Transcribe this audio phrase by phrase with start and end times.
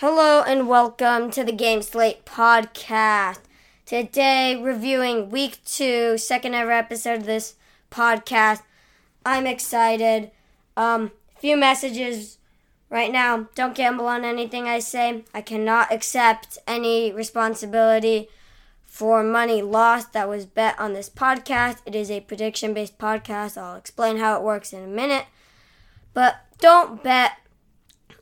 [0.00, 3.38] Hello and welcome to the Game Slate podcast.
[3.86, 7.54] Today, reviewing week two, second ever episode of this
[7.90, 8.60] podcast.
[9.24, 10.32] I'm excited.
[10.76, 12.36] Um, few messages
[12.90, 13.48] right now.
[13.54, 15.24] Don't gamble on anything I say.
[15.32, 18.28] I cannot accept any responsibility
[18.84, 21.78] for money lost that was bet on this podcast.
[21.86, 23.56] It is a prediction based podcast.
[23.56, 25.24] I'll explain how it works in a minute.
[26.12, 27.38] But don't bet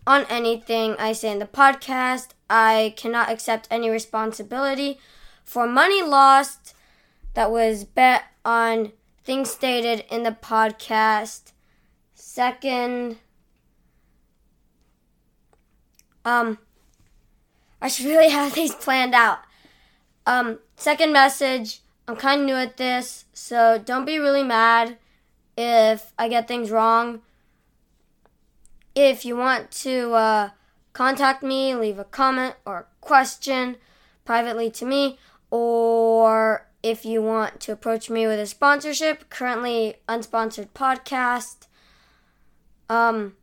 [0.06, 2.30] on anything I say in the podcast.
[2.48, 4.98] I cannot accept any responsibility
[5.44, 6.74] for money lost
[7.34, 8.92] that was bet on
[9.24, 11.52] things stated in the podcast.
[12.14, 13.18] Second,
[16.24, 16.58] um,
[17.80, 19.38] I should really have these planned out.
[20.26, 24.96] Um, second message, I'm kind of new at this, so don't be really mad
[25.56, 27.20] if I get things wrong
[28.94, 30.50] if you want to uh,
[30.92, 33.76] contact me, leave a comment or a question
[34.24, 35.18] privately to me,
[35.50, 41.66] or if you want to approach me with a sponsorship, currently unsponsored podcast.
[42.88, 43.34] Um,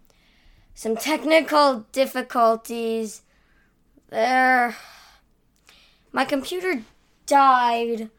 [0.74, 3.22] some technical difficulties.
[4.10, 4.76] There.
[6.12, 6.82] My computer
[7.24, 8.10] died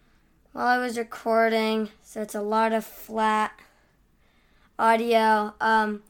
[0.53, 3.51] while I was recording, so it's a lot of flat
[4.79, 5.53] audio.
[5.61, 6.01] Um,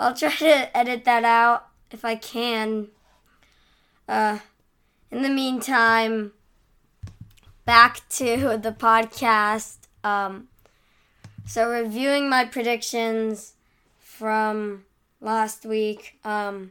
[0.00, 2.86] I'll try to edit that out if I can.
[4.08, 4.38] Uh,
[5.10, 6.32] in the meantime,
[7.64, 9.78] back to the podcast.
[10.04, 10.46] Um,
[11.44, 13.54] so, reviewing my predictions
[13.98, 14.84] from
[15.20, 16.18] last week.
[16.24, 16.70] Um,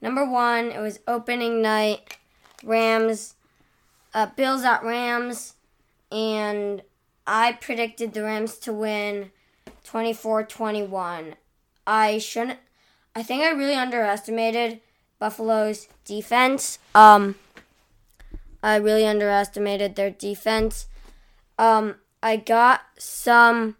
[0.00, 2.16] number one, it was opening night.
[2.64, 3.34] Rams,
[4.14, 5.54] uh, Bills at Rams,
[6.10, 6.80] and
[7.26, 9.30] I predicted the Rams to win
[9.84, 11.34] 24 21.
[11.86, 12.58] I shouldn't.
[13.14, 14.80] I think I really underestimated
[15.18, 16.78] Buffalo's defense.
[16.94, 17.36] Um,
[18.62, 20.86] I really underestimated their defense.
[21.58, 23.76] Um, I got some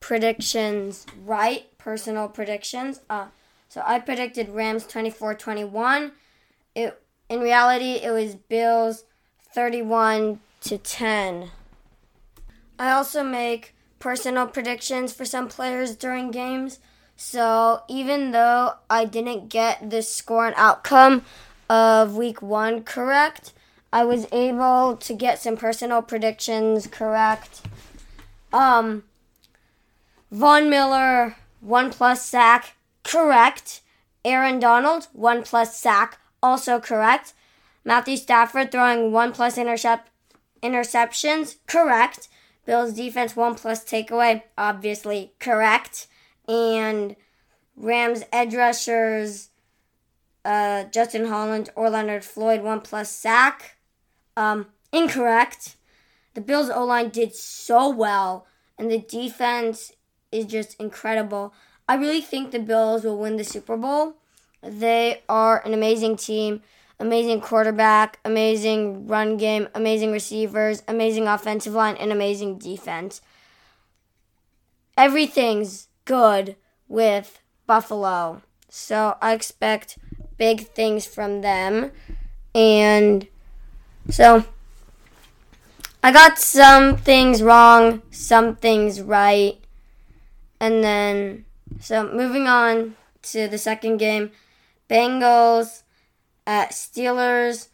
[0.00, 3.00] predictions right, personal predictions.
[3.08, 3.26] Uh,
[3.68, 6.12] so I predicted Rams 24-21.
[6.74, 9.04] It in reality it was Bills
[9.54, 11.50] 31 to 10.
[12.78, 16.78] I also make personal predictions for some players during games.
[17.16, 21.24] So even though I didn't get the score and outcome
[21.68, 23.52] of week one correct,
[23.92, 27.62] I was able to get some personal predictions correct.
[28.52, 29.04] Um,
[30.30, 33.80] Von Miller, one plus sack, correct.
[34.24, 37.32] Aaron Donald, one plus sack, also correct.
[37.84, 40.10] Matthew Stafford throwing one plus intercept
[40.62, 42.28] interceptions, correct.
[42.66, 46.08] Bills defense, one plus takeaway, obviously correct
[46.48, 47.16] and
[47.76, 49.50] Rams edge rushers
[50.46, 53.76] uh, Justin Hollins or Leonard Floyd one plus sack.
[54.36, 55.76] Um, incorrect.
[56.34, 58.46] The Bills O line did so well,
[58.78, 59.92] and the defense
[60.30, 61.52] is just incredible.
[61.88, 64.16] I really think the Bills will win the Super Bowl.
[64.62, 66.62] They are an amazing team,
[67.00, 73.20] amazing quarterback, amazing run game, amazing receivers, amazing offensive line, and amazing defense.
[74.96, 76.56] Everything's good
[76.88, 78.40] with Buffalo.
[78.70, 79.98] So I expect
[80.38, 81.92] big things from them.
[82.54, 83.28] And
[84.08, 84.44] so
[86.02, 89.58] I got some things wrong, some things right.
[90.58, 91.44] And then,
[91.80, 94.30] so moving on to the second game
[94.88, 95.82] Bengals
[96.46, 97.68] at Steelers.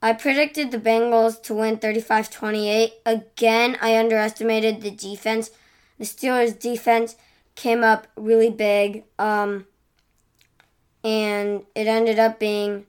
[0.00, 2.92] I predicted the Bengals to win 35 28.
[3.04, 5.50] Again, I underestimated the defense.
[5.98, 7.16] The Steelers' defense
[7.54, 9.04] came up really big.
[9.18, 9.66] Um,
[11.04, 12.86] and it ended up being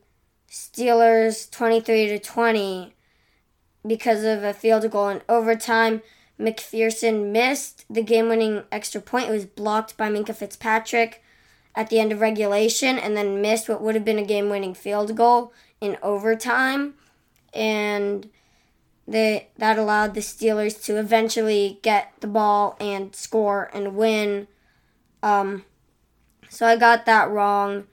[0.50, 2.94] Steelers 23 to 20
[3.86, 6.02] because of a field goal in overtime.
[6.40, 9.30] McPherson missed the game winning extra point.
[9.30, 11.24] It was blocked by Minkah Fitzpatrick
[11.76, 14.74] at the end of regulation and then missed what would have been a game winning
[14.74, 16.96] field goal in overtime.
[17.54, 18.30] And
[19.08, 24.48] they, that allowed the Steelers to eventually get the ball and score and win.
[25.24, 25.66] Um,
[26.50, 27.86] so I got that wrong.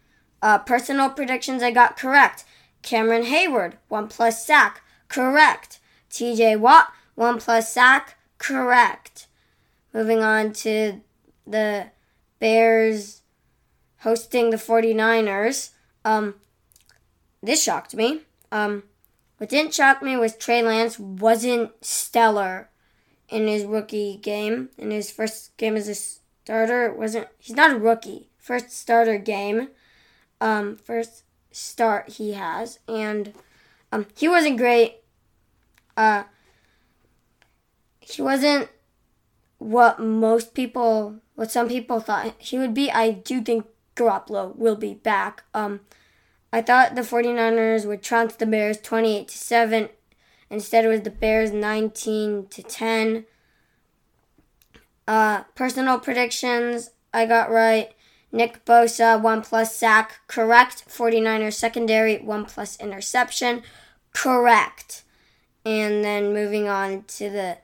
[0.43, 2.45] Uh, personal predictions I got correct.
[2.83, 5.81] Cameron Heyward, one plus sack, correct.
[6.11, 9.29] TJ Watt, one plus sack, correct.
[9.95, 11.01] Moving on to
[11.47, 11.87] the
[12.39, 13.23] Bears
[14.01, 15.71] hosting the 49ers.
[16.05, 16.35] Um,
[17.43, 18.23] this shocked me.
[18.51, 18.85] Um,
[19.39, 22.69] what didn't shock me was Trey Lance wasn't stellar
[23.29, 24.71] in his rookie game.
[24.77, 25.95] In his first game as a
[26.51, 28.29] starter, wasn't he's not a rookie.
[28.37, 29.69] First starter game.
[30.41, 32.81] Um, first start he has.
[32.89, 33.35] And
[33.93, 34.97] um, he wasn't great.
[35.97, 36.25] Uh,
[38.01, 38.69] he wasn't
[39.59, 42.91] what most people, what some people thought he would be.
[42.91, 45.45] I do think Garoppolo will be back.
[45.55, 45.81] Um,
[46.53, 49.89] I thought the 49ers would trounce the Bears 28 to 7.
[50.51, 53.27] Instead, it was the Bears 19 to 10.
[55.11, 57.93] Uh, personal predictions, I got right.
[58.31, 60.85] Nick Bosa, 1 plus sack, correct.
[60.89, 63.65] 49ers secondary, 1 plus interception,
[64.15, 65.03] correct.
[65.65, 67.59] And then moving on to the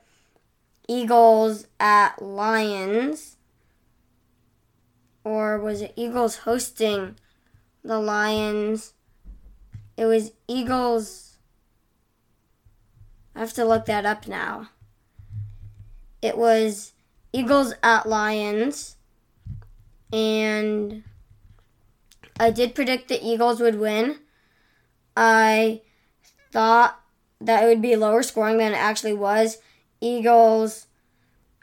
[0.88, 3.37] Eagles at Lions.
[5.22, 7.14] Or was it Eagles hosting
[7.84, 8.94] the Lions.
[9.96, 11.37] It was Eagles.
[13.37, 14.70] I have to look that up now.
[16.20, 16.93] It was
[17.36, 18.96] Eagles at Lions.
[20.12, 21.02] And
[22.38, 24.20] I did predict the Eagles would win.
[25.16, 25.82] I
[26.52, 27.00] thought
[27.40, 29.58] that it would be lower scoring than it actually was.
[30.00, 30.86] Eagles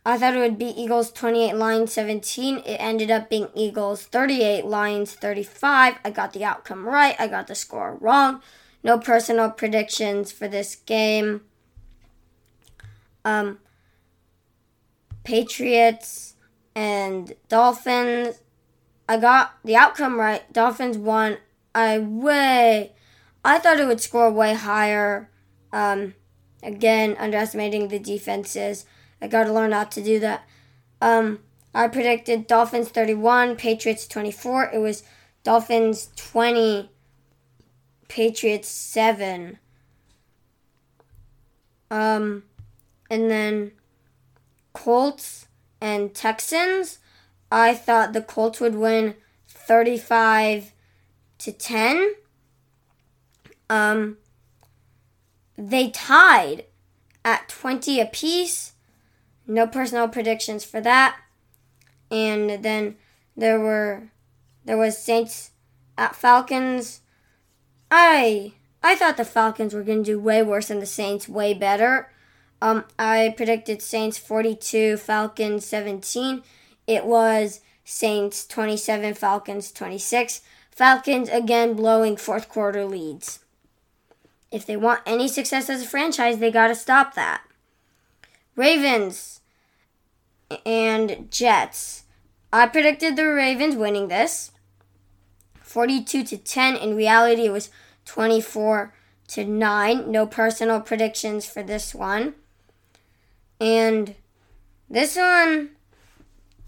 [0.06, 2.58] I thought it would be Eagles 28, Lions 17.
[2.58, 5.96] It ended up being Eagles 38, Lions 35.
[6.04, 7.16] I got the outcome right.
[7.18, 8.42] I got the score wrong.
[8.84, 11.42] No personal predictions for this game.
[13.24, 13.60] Um,
[15.24, 16.36] Patriots
[16.76, 18.42] and Dolphins.
[19.08, 20.52] I got the outcome right.
[20.52, 21.38] Dolphins won.
[21.76, 22.94] I way.
[23.44, 25.30] I thought it would score way higher.
[25.72, 26.16] Um,
[26.62, 28.86] again, underestimating the defenses.
[29.22, 30.48] I got to learn not to do that.
[31.02, 31.40] Um,
[31.74, 34.72] I predicted Dolphins 31, Patriots 24.
[34.74, 35.04] It was
[35.44, 36.90] Dolphins 20,
[38.08, 39.60] Patriots 7.
[41.90, 42.44] Um,
[43.10, 43.72] and then
[44.74, 45.48] Colts
[45.80, 47.00] and Texans.
[47.52, 49.16] I thought the Colts would win
[49.48, 50.74] 35
[51.40, 52.14] to 10.
[53.70, 54.18] Um,
[55.58, 56.66] they tied
[57.24, 58.74] at 20 apiece.
[59.46, 61.18] No personal predictions for that.
[62.10, 62.96] And then
[63.36, 64.10] there were
[64.66, 65.52] there was Saints
[65.98, 67.02] at Falcons.
[67.92, 71.54] I I thought the Falcons were going to do way worse than the Saints, way
[71.54, 72.13] better.
[72.64, 76.44] Um, I predicted Saints 42, Falcons 17.
[76.88, 80.40] It was Saints 27, Falcons 26.
[80.72, 83.40] Falcons again blowing fourth quarter leads.
[84.50, 87.42] If they want any success as a franchise, they got to stop that.
[88.56, 89.42] Ravens
[90.66, 92.04] and Jets.
[92.54, 94.52] I predicted the Ravens winning this
[95.60, 96.78] 42 to 10.
[96.78, 97.72] In reality, it was
[98.06, 98.94] 24
[99.28, 100.10] to 9.
[100.10, 102.36] No personal predictions for this one.
[103.64, 104.16] And
[104.90, 105.70] this one,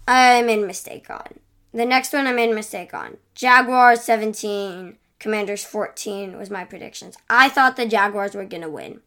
[0.08, 1.40] I made a mistake on.
[1.74, 3.18] The next one, I made a mistake on.
[3.34, 7.18] Jaguars 17, Commanders 14 was my predictions.
[7.28, 9.00] I thought the Jaguars were going to win.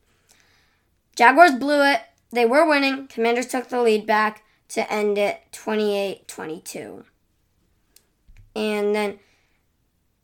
[1.15, 2.01] Jaguars blew it.
[2.31, 3.07] They were winning.
[3.07, 7.05] Commanders took the lead back to end it 28 22.
[8.55, 9.19] And then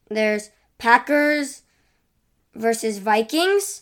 [0.08, 1.64] there's Packers
[2.54, 3.82] versus Vikings.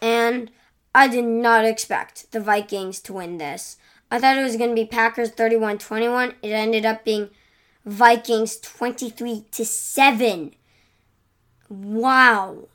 [0.00, 0.50] And
[0.94, 3.76] I did not expect the Vikings to win this.
[4.10, 6.34] I thought it was going to be Packers 31 21.
[6.42, 7.30] It ended up being
[7.86, 10.54] Vikings 23 to 7.
[11.70, 12.68] Wow.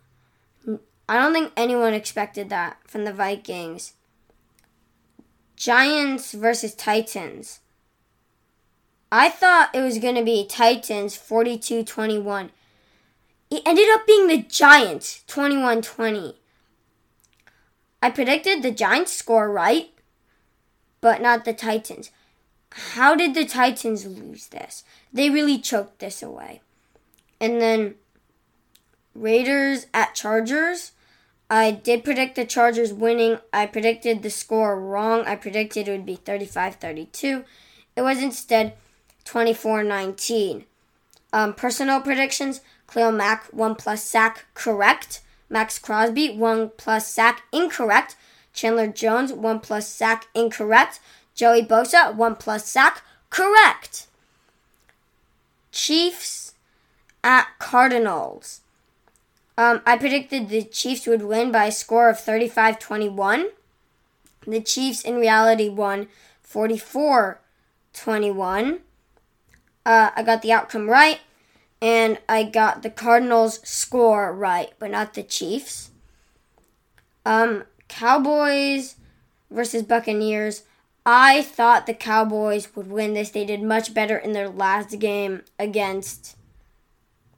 [1.08, 3.94] I don't think anyone expected that from the Vikings.
[5.56, 7.60] Giants versus Titans.
[9.12, 12.52] I thought it was going to be Titans 42 21.
[13.50, 16.36] It ended up being the Giants 21 20.
[18.02, 19.90] I predicted the Giants score right,
[21.02, 22.12] but not the Titans.
[22.72, 24.84] How did the Titans lose this?
[25.12, 26.62] They really choked this away.
[27.40, 27.96] And then
[29.16, 30.92] Raiders at Chargers.
[31.50, 33.40] I did predict the Chargers winning.
[33.54, 35.24] I predicted the score wrong.
[35.26, 37.46] I predicted it would be 35 32.
[37.96, 38.74] It was instead
[39.24, 40.66] 24 19.
[41.34, 45.22] Um, personal predictions Khalil Mack, 1 plus sack, correct.
[45.50, 48.16] Maxx Crosby, 1 plus sack, incorrect.
[48.54, 51.00] Chandler Jones, 1 plus sack, incorrect.
[51.36, 54.08] Joey Bosa, 1 plus sack, correct.
[55.72, 56.54] Chiefs
[57.24, 58.62] at Cardinals.
[59.58, 63.50] Um, I predicted the Chiefs would win by a score of 35 21.
[64.46, 66.08] The Chiefs, in reality, won
[66.42, 67.40] 44
[67.94, 68.80] 21.
[69.86, 71.20] Uh, I got the outcome right,
[71.82, 75.92] and I got the Cardinals' score right, but not the Chiefs.
[77.26, 78.96] Um, Cowboys
[79.52, 80.64] versus Buccaneers.
[81.06, 83.30] I thought the Cowboys would win this.
[83.30, 86.36] They did much better in their last game against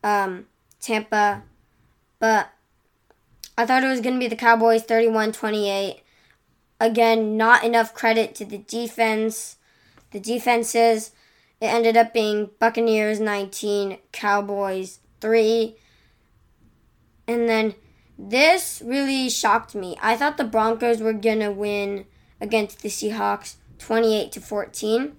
[0.04, 0.48] um,
[0.80, 1.44] Tampa,
[2.20, 2.50] but
[3.58, 6.02] I thought it was going to be the Cowboys 31 28.
[6.80, 9.58] Again, not enough credit to the defense.
[10.12, 11.12] The defenses,
[11.62, 15.76] it ended up being Buccaneers 19, Cowboys 3.
[17.28, 17.76] And then
[18.18, 19.98] this really shocked me.
[20.02, 22.06] I thought the Broncos were going to win
[22.40, 25.16] against the Seahawks 28 to 14.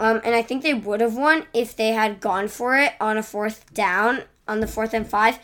[0.00, 3.16] Um, and I think they would have won if they had gone for it on
[3.16, 5.38] a fourth down, on the fourth and five,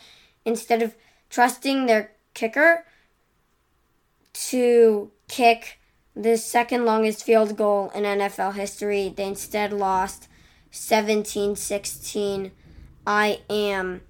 [0.44, 0.96] instead of
[1.30, 2.84] trusting their kicker
[4.32, 5.78] to kick
[6.14, 9.12] the second longest field goal in NFL history.
[9.14, 10.28] They instead lost
[10.70, 12.52] 17 16.
[13.06, 14.02] I am,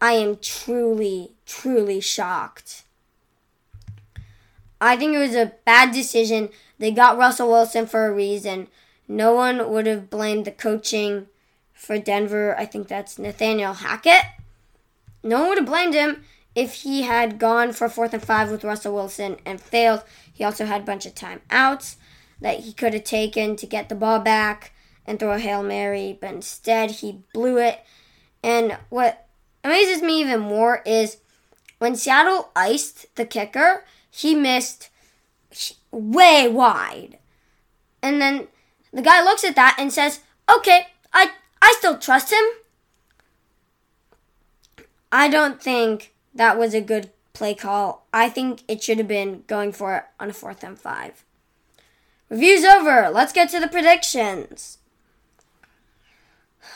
[0.00, 2.84] I am truly, truly shocked.
[4.80, 6.50] I think it was a bad decision.
[6.78, 8.66] They got Russell Wilson for a reason.
[9.06, 11.28] No one would have blamed the coaching
[11.72, 12.56] for Denver.
[12.58, 14.24] I think that's Nathaniel Hackett.
[15.22, 18.64] No one would have blamed him if he had gone for fourth and five with
[18.64, 20.02] Russell Wilson and failed.
[20.42, 21.94] He also had a bunch of timeouts
[22.40, 24.72] that he could have taken to get the ball back
[25.06, 27.78] and throw a Hail Mary, but instead he blew it.
[28.42, 29.28] And what
[29.62, 31.18] amazes me even more is
[31.78, 34.90] when Seattle iced the kicker, he missed
[35.92, 37.18] way wide.
[38.02, 38.48] And then
[38.92, 40.22] the guy looks at that and says,
[40.52, 41.30] "Okay, I
[41.62, 42.44] I still trust him."
[45.12, 48.06] I don't think that was a good play call.
[48.12, 51.24] I think it should have been going for it on a fourth and five.
[52.28, 53.10] Review's over.
[53.10, 54.78] Let's get to the predictions.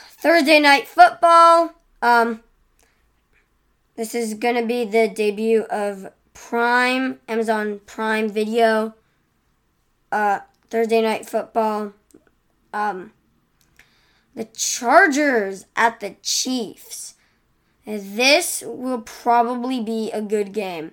[0.09, 1.73] Thursday night football.
[2.01, 2.41] Um,
[3.95, 8.93] this is gonna be the debut of Prime, Amazon Prime Video,
[10.11, 11.93] uh, Thursday Night Football.
[12.71, 13.11] Um,
[14.35, 17.15] the Chargers at the Chiefs.
[17.87, 20.91] This will probably be a good game.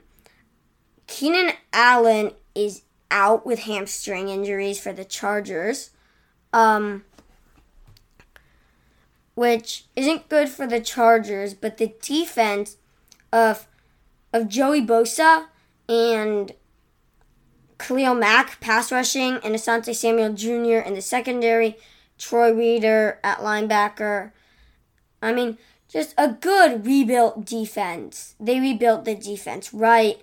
[1.09, 5.91] Keenan Allen is out with hamstring injuries for the Chargers,
[6.53, 7.05] um,
[9.35, 12.77] which isn't good for the Chargers, but the defense
[13.33, 13.67] of
[14.33, 15.47] of Joey Bosa
[15.89, 16.53] and
[17.79, 20.87] Khalil Mack pass rushing and Asante Samuel Jr.
[20.87, 21.77] in the secondary,
[22.19, 24.31] Troy Reeder at linebacker.
[25.21, 28.35] I mean, just a good rebuilt defense.
[28.41, 30.23] They rebuilt the defense right.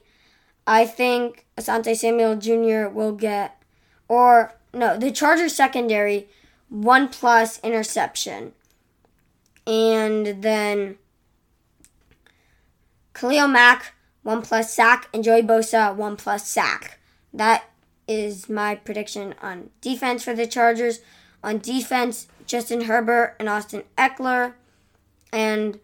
[0.68, 2.89] I think Asante Samuel Jr.
[2.89, 3.62] will get,
[4.08, 6.27] or no, the Chargers secondary,
[6.70, 8.53] one plus interception.
[9.65, 10.98] And then
[13.13, 17.00] Khalil Mack one plus sack, and Joey Bosa, one plus sack.
[17.34, 17.63] That
[18.08, 21.00] is my prediction on defense for the Chargers.
[21.44, 24.53] On defense, Justin Herbert and Austin Ekeler.
[25.32, 25.80] And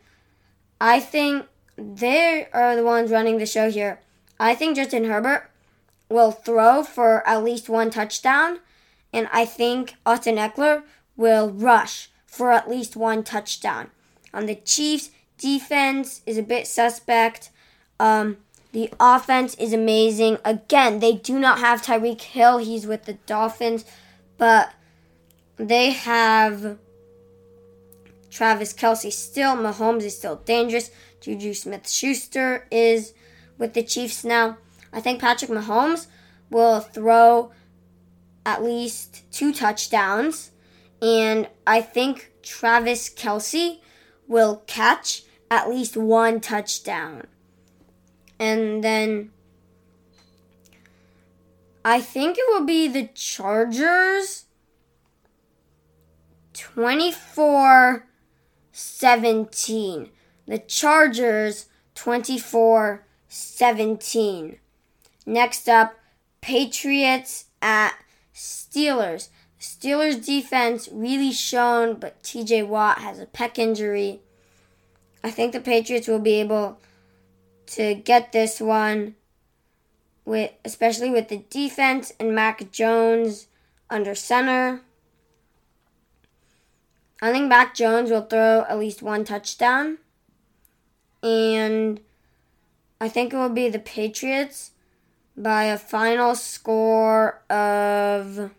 [0.79, 4.01] I think they are the ones running the show here.
[4.39, 5.49] I think Justin Herbert
[6.09, 8.59] will throw for at least one touchdown.
[9.13, 10.83] And I think Austin Ekeler
[11.15, 13.89] will rush for at least one touchdown.
[14.33, 17.49] On the Chiefs, defense is a bit suspect.
[17.99, 18.37] Um,
[18.73, 20.37] the offense is amazing.
[20.45, 22.59] Again, they do not have Tyreek Hill.
[22.59, 23.85] He's with the Dolphins,
[24.37, 24.73] but
[25.55, 26.77] they have
[28.29, 29.55] Travis Kelce still.
[29.55, 30.91] Mahomes is still dangerous.
[31.21, 33.13] Juju Smith Schuster is
[33.57, 34.57] with the Chiefs now.
[34.93, 36.07] I think Patrick Mahomes
[36.49, 37.51] will throw
[38.45, 40.51] at least two touchdowns.
[41.01, 43.79] And I think Travis Kelce
[44.27, 47.27] will catch at least one touchdown
[48.39, 49.31] and then
[51.83, 54.45] I think it will be the Chargers
[56.53, 58.06] 24
[58.77, 60.09] 17.
[60.45, 61.65] The Chargers
[61.95, 64.57] 24 17.
[65.25, 65.95] Next up,
[66.41, 67.95] Patriots at
[68.33, 69.29] Steelers.
[69.59, 74.19] Steelers defense really shown, but TJ Watt has a pec injury.
[75.23, 76.79] I think the Patriots will be able
[77.67, 79.15] to get this one
[80.23, 83.47] with especially with the defense and Mac Jones
[83.89, 84.81] under center.
[87.21, 89.97] I think Mac Jones will throw at least one touchdown.
[91.23, 91.99] And
[93.01, 94.71] I think it will be the Patriots
[95.35, 98.51] by a final score of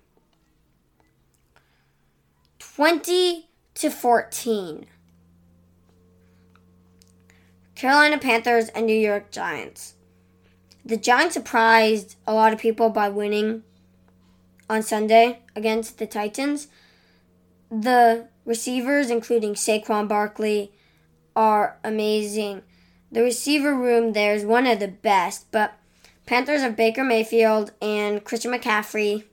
[2.58, 4.86] 20 to 14.
[7.74, 9.94] Carolina Panthers and New York Giants.
[10.84, 13.62] The Giants surprised a lot of people by winning
[14.68, 16.68] on Sunday against the Titans.
[17.70, 20.72] The receivers, including Saquon Barkley,
[21.36, 22.62] are amazing.
[23.12, 25.74] The receiver room there is one of the best, but
[26.26, 29.24] Panthers have Baker Mayfield and Christian McCaffrey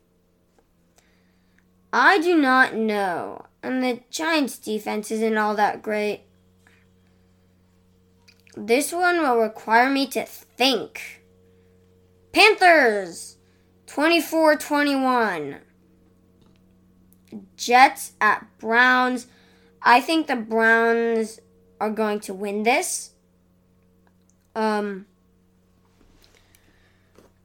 [1.97, 3.45] I do not know.
[3.63, 6.23] And the Giants' defense isn't all that great.
[8.57, 11.23] This one will require me to think.
[12.33, 13.37] Panthers
[13.87, 15.55] 24 21.
[17.57, 19.27] Jets at Browns.
[19.81, 21.39] I think the Browns
[21.79, 23.11] are going to win this.
[24.55, 25.05] Um,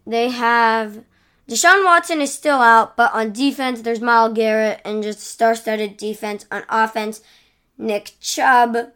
[0.07, 1.05] they have
[1.49, 5.97] Deshaun Watson is still out, but on defense, there's Myles Garrett and just star studded
[5.97, 6.47] defense.
[6.51, 7.21] On offense,
[7.77, 8.93] Nick Chubb.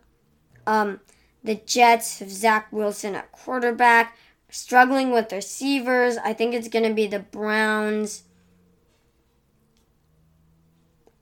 [0.67, 1.01] Um,
[1.43, 4.17] the Jets have Zach Wilson at quarterback,
[4.49, 6.17] struggling with receivers.
[6.17, 8.23] I think it's going to be the Browns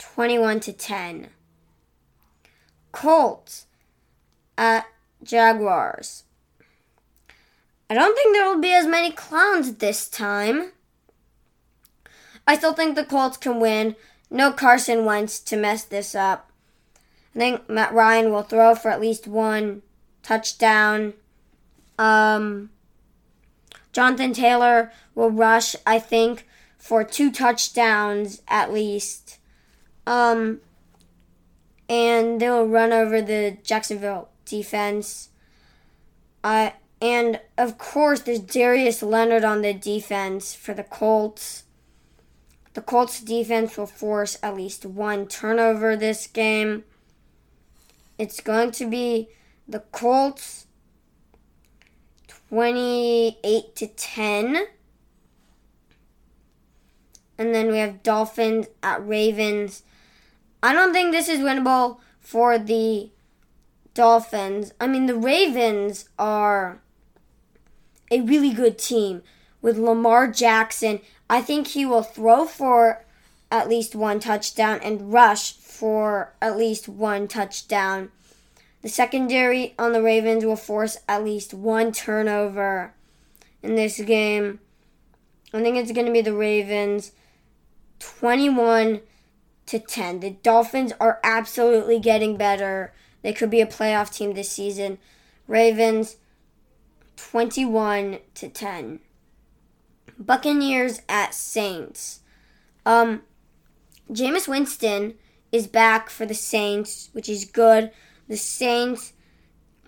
[0.02, 1.28] 21 to 10.
[2.90, 3.66] Colts
[4.58, 4.86] at
[5.22, 6.24] Jaguars.
[7.88, 10.72] I don't think there will be as many clowns this time.
[12.46, 13.94] I still think the Colts can win.
[14.28, 16.50] No Carson Wentz to mess this up.
[17.34, 19.82] I think Matt Ryan will throw for at least one
[20.22, 21.14] touchdown.
[21.98, 22.70] Um,
[23.92, 29.38] Jonathan Taylor will rush, I think, for two touchdowns at least.
[30.06, 30.60] Um,
[31.88, 35.28] and they will run over the Jacksonville defense.
[36.42, 41.64] Uh, and of course, there's Darius Leonard on the defense for the Colts.
[42.74, 46.84] The Colts defense will force at least one turnover this game.
[48.18, 49.28] It's going to be
[49.68, 50.66] the Colts
[52.48, 54.66] 28 to 10.
[57.38, 59.82] And then we have Dolphins at Ravens.
[60.62, 63.10] I don't think this is winnable for the
[63.94, 64.72] Dolphins.
[64.80, 66.80] I mean, the Ravens are
[68.10, 69.22] a really good team
[69.60, 71.00] with Lamar Jackson
[71.32, 73.06] I think he will throw for
[73.50, 78.10] at least one touchdown and rush for at least one touchdown.
[78.82, 82.92] The secondary on the Ravens will force at least one turnover
[83.62, 84.60] in this game.
[85.54, 87.12] I think it's going to be the Ravens
[88.00, 89.00] 21
[89.66, 90.20] to 10.
[90.20, 92.92] The Dolphins are absolutely getting better.
[93.22, 94.98] They could be a playoff team this season.
[95.46, 96.16] Ravens
[97.16, 99.00] 21 to 10.
[100.18, 102.20] Buccaneers at Saints.
[102.84, 103.22] Um,
[104.10, 105.14] Jameis Winston
[105.50, 107.90] is back for the Saints, which is good.
[108.28, 109.12] The Saints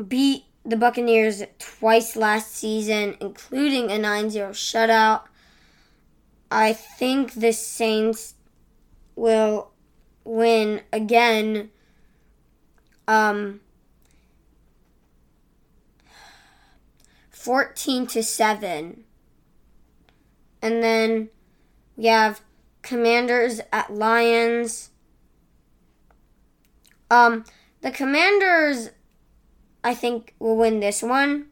[0.09, 5.23] beat the Buccaneers twice last season, including a 9 0 shutout.
[6.51, 8.34] I think the Saints
[9.17, 9.71] will
[10.25, 11.71] win again.
[13.07, 13.61] Um,
[17.45, 19.05] 14 to 7.
[20.63, 21.29] And then
[21.97, 22.41] we have
[22.81, 24.91] Commanders at Lions.
[27.11, 27.45] Um,
[27.83, 28.89] the Commanders,
[29.85, 31.49] I think, will win this one.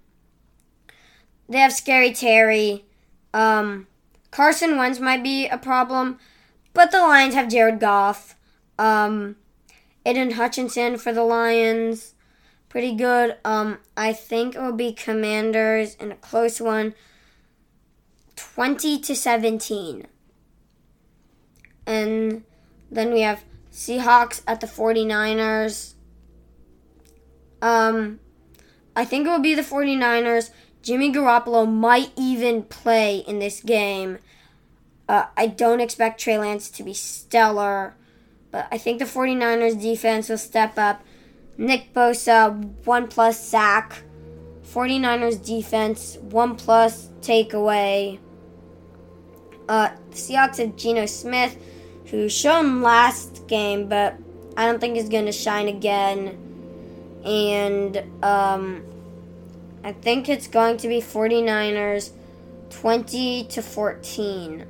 [1.46, 2.86] They have Scary Terry.
[3.34, 3.86] Um,
[4.30, 6.18] Carson Wentz might be a problem,
[6.72, 8.36] but the Lions have Jared Goff.
[8.78, 9.36] Um,
[10.04, 12.14] Aidan Hutchinson for the Lions,
[12.68, 13.36] pretty good.
[13.44, 16.94] Um, I think it will be Commanders in a close one.
[18.36, 20.06] 20 to 17.
[21.86, 22.44] And
[22.90, 25.94] then we have Seahawks at the 49ers.
[27.60, 28.20] Um,
[28.94, 30.50] I think it will be the 49ers.
[30.82, 34.18] Jimmy Garoppolo might even play in this game.
[35.12, 37.94] Uh, I don't expect Trey Lance to be stellar,
[38.50, 41.02] but I think the 49ers defense will step up.
[41.58, 44.04] Nick Bosa, one plus sack
[44.64, 48.18] 49ers defense, one plus takeaway.
[49.68, 51.58] Uh, the Seahawks have Geno Smith,
[52.06, 54.16] who shone last game, but
[54.56, 56.38] I don't think he's going to shine again.
[57.22, 58.82] And um,
[59.84, 62.12] I think it's going to be 49ers
[62.70, 64.66] 20 to 14.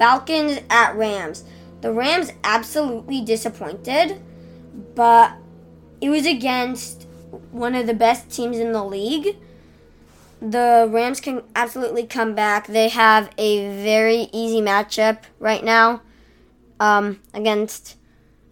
[0.00, 1.44] Falcons at Rams.
[1.82, 4.18] The Rams absolutely disappointed,
[4.94, 5.34] but
[6.00, 7.06] it was against
[7.50, 9.36] one of the best teams in the league.
[10.40, 12.66] The Rams can absolutely come back.
[12.66, 16.00] They have a very easy matchup right now
[16.80, 17.98] um, against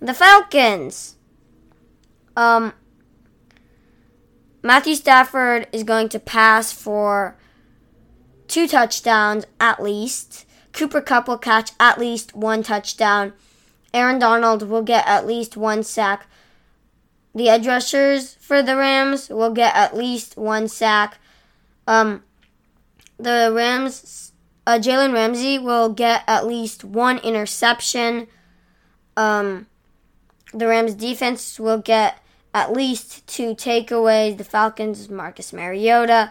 [0.00, 1.16] the Falcons.
[2.36, 2.74] Um,
[4.62, 7.38] Matthew Stafford is going to pass for
[8.48, 10.44] two touchdowns at least.
[10.78, 13.32] Cooper Kupp will catch at least one touchdown.
[13.92, 16.28] Aaron Donald will get at least one sack.
[17.34, 21.18] The edge rushers for the Rams will get at least one sack.
[21.88, 22.22] Um,
[23.18, 24.30] the Rams,
[24.68, 28.28] uh, Jalen Ramsey will get at least one interception.
[29.16, 29.66] Um,
[30.54, 32.20] the Rams defense will get
[32.54, 34.38] at least two takeaways.
[34.38, 36.30] The Falcons, Marcus Mariota.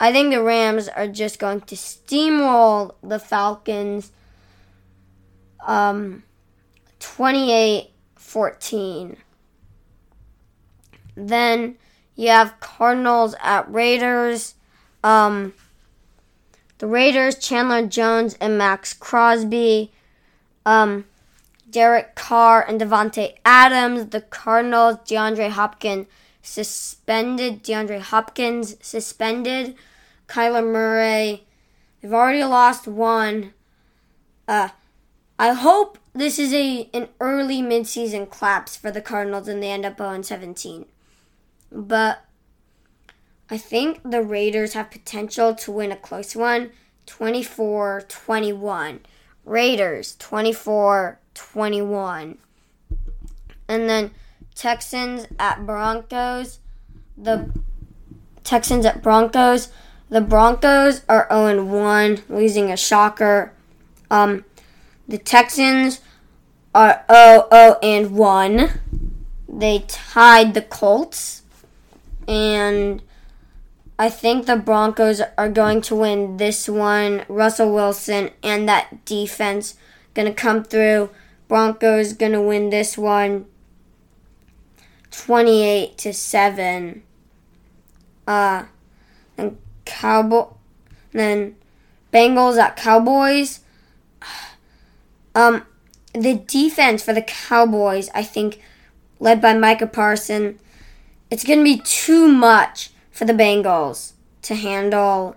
[0.00, 4.12] I think the Rams are just going to steamroll the Falcons
[5.66, 6.22] um,
[7.00, 9.16] 28 14.
[11.16, 11.76] Then
[12.16, 14.54] you have Cardinals at Raiders.
[15.02, 15.54] Um,
[16.78, 19.92] the Raiders, Chandler Jones and Maxx Crosby.
[20.66, 21.04] Um,
[21.70, 24.06] Derek Carr and Davante Adams.
[24.06, 26.06] The Cardinals, DeAndre Hopkins
[26.44, 27.64] suspended.
[27.64, 29.74] DeAndre Hopkins suspended.
[30.28, 31.44] Kyler Murray.
[32.00, 33.54] They've already lost one.
[34.46, 34.68] Uh,
[35.38, 39.84] I hope this is a an early midseason collapse for the Cardinals and they end
[39.84, 40.86] up 0 17.
[41.72, 42.24] But
[43.50, 46.70] I think the Raiders have potential to win a close one
[47.06, 49.00] 24 21.
[49.44, 52.38] Raiders 24 21.
[53.66, 54.10] And then
[54.54, 56.60] Texans at Broncos.
[57.16, 57.50] The
[58.44, 59.68] Texans at Broncos.
[60.10, 63.52] The Broncos are 0 1, losing a shocker.
[64.10, 64.44] Um,
[65.08, 66.00] the Texans
[66.74, 68.70] are 0 0 and 1.
[69.48, 71.42] They tied the Colts.
[72.28, 73.02] And
[73.98, 77.24] I think the Broncos are going to win this one.
[77.28, 79.76] Russell Wilson and that defense
[80.14, 81.10] going to come through.
[81.48, 83.46] Broncos going to win this one
[85.22, 87.02] 28 to 7.
[88.26, 88.64] Uh
[89.36, 90.46] and Cowboy
[91.12, 91.56] then
[92.12, 93.60] Bengals at Cowboys.
[95.36, 95.64] Um
[96.12, 98.62] the defense for the Cowboys, I think
[99.18, 100.60] led by Micah Parson,
[101.28, 105.34] it's going to be too much for the Bengals to handle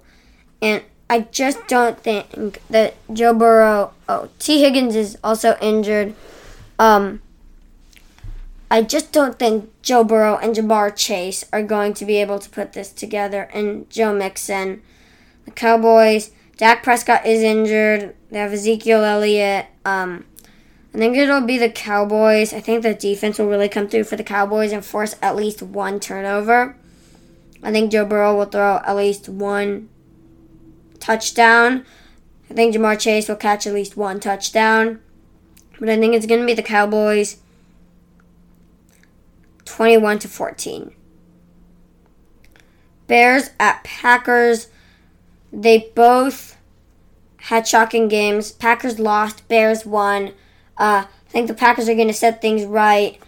[0.61, 3.93] and I just don't think that Joe Burrow.
[4.09, 6.13] Oh, Tee Higgins is also injured.
[6.77, 7.21] Um,
[8.69, 12.49] I just don't think Joe Burrow and Ja'Marr Chase are going to be able to
[12.49, 13.43] put this together.
[13.53, 14.81] And Joe Mixon,
[15.45, 16.31] the Cowboys.
[16.57, 18.15] Dak Prescott is injured.
[18.29, 19.67] They have Ezekiel Elliott.
[19.85, 20.25] Um,
[20.93, 22.53] I think it'll be the Cowboys.
[22.53, 25.61] I think the defense will really come through for the Cowboys and force at least
[25.61, 26.75] one turnover.
[27.63, 29.89] I think Joe Burrow will throw at least one
[30.99, 31.85] touchdown.
[32.49, 34.99] I think Ja'Marr Chase will catch at least one touchdown.
[35.79, 37.37] But I think it's going to be the Cowboys
[39.67, 40.91] 21 to 14.
[43.05, 44.67] Bears at Packers.
[45.51, 46.57] They both
[47.37, 48.51] had shocking games.
[48.51, 50.33] Packers lost, Bears won.
[50.77, 53.19] Uh, I think the Packers are going to set things right.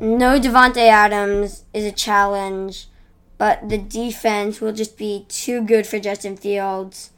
[0.00, 2.88] No Davante Adams is a challenge,
[3.38, 7.10] but the defense will just be too good for Justin Fields.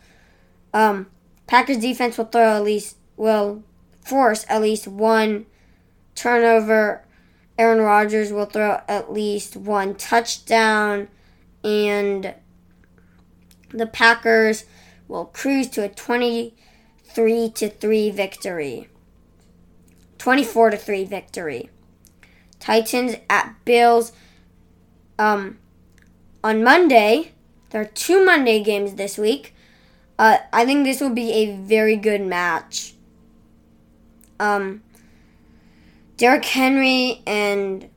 [0.75, 1.07] Um,
[1.47, 3.63] Packers defense will throw at least will
[4.01, 5.47] force at least one
[6.15, 7.05] turnover
[7.59, 11.09] Aaron Rodgers will throw at least one touchdown,
[11.65, 12.35] and
[13.71, 14.65] the Packers
[15.09, 18.89] will cruise to a 23 to 3 victory.
[20.19, 21.71] 24 to 3 victory.
[22.61, 24.13] Titans at Bills.
[25.19, 25.59] Um,
[26.45, 27.33] on Monday,
[27.71, 29.55] there are two Monday games this week.
[30.19, 32.95] Uh, I think this will be a very good match.
[34.41, 34.83] Um,
[36.19, 37.89] Derrick Henry and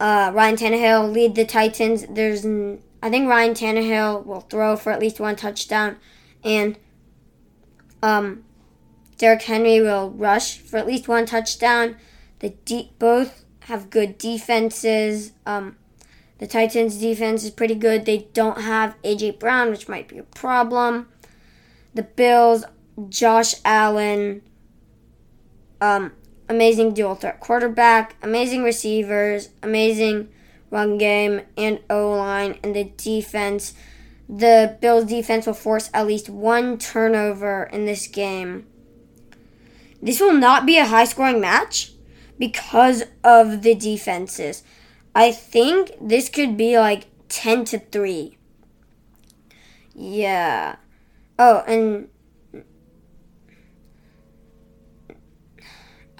[0.00, 2.06] uh, Ryan Tannehill lead the Titans.
[2.08, 2.46] There's,
[3.02, 5.96] I think Ryan Tannehill will throw for at least one touchdown,
[6.42, 6.78] and
[8.02, 8.42] um,
[9.18, 11.96] Derrick Henry will rush for at least one touchdown.
[12.38, 15.32] The de- both have good defenses.
[15.44, 15.76] Um,
[16.38, 18.06] The Titans defense is pretty good.
[18.06, 21.08] They don't have AJ Brown, which might be a problem.
[21.92, 22.64] The Bills,
[23.10, 24.40] Josh Allen,
[25.82, 26.12] um,
[26.50, 30.28] amazing dual threat quarterback, amazing receivers, amazing
[30.70, 33.72] run game and O line, and the defense.
[34.28, 38.66] The Bills defense will force at least one turnover in this game.
[40.02, 41.92] This will not be a high scoring match
[42.38, 44.62] because of the defenses.
[45.14, 48.36] I think this could be like 10 to 3.
[49.94, 50.76] Yeah.
[51.38, 52.08] Oh, and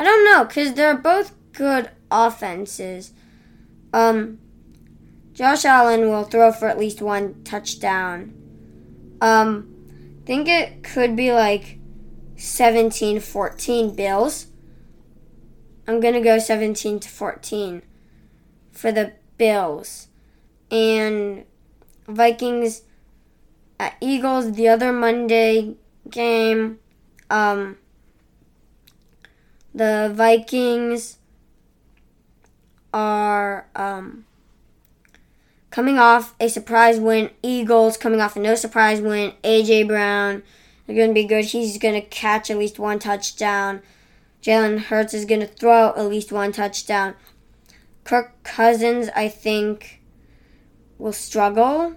[0.00, 3.12] I don't know cuz they're both good offenses.
[3.92, 4.38] Um
[5.32, 8.32] Josh Allen will throw for at least one touchdown.
[9.20, 9.70] Um
[10.24, 11.78] think it could be like
[12.36, 14.46] 17-14 Bills.
[15.86, 17.82] I'm going to go 17 to 14
[18.70, 20.06] for the Bills.
[20.70, 21.44] And
[22.06, 22.82] Vikings
[23.80, 25.74] at Eagles the other Monday
[26.08, 26.78] game.
[27.28, 27.78] Um,
[29.74, 31.18] the Vikings
[32.92, 34.24] are um,
[35.70, 37.30] coming off a surprise win.
[37.42, 39.32] Eagles coming off a no surprise win.
[39.44, 40.42] AJ Brown
[40.88, 41.46] are going to be good.
[41.46, 43.82] He's going to catch at least one touchdown.
[44.42, 47.14] Jalen Hurts is going to throw at least one touchdown.
[48.04, 50.00] Kirk Cousins, I think,
[50.98, 51.94] will struggle.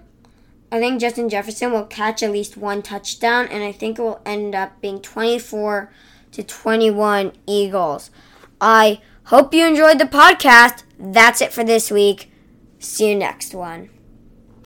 [0.70, 4.20] I think Justin Jefferson will catch at least one touchdown, and I think it will
[4.26, 5.90] end up being 24
[6.34, 8.10] to 21 Eagles.
[8.60, 10.82] I hope you enjoyed the podcast.
[10.98, 12.30] That's it for this week.
[12.78, 13.90] See you next one.